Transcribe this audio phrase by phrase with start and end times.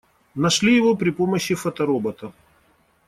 [0.35, 2.31] Нашли его при помощи фоторобота.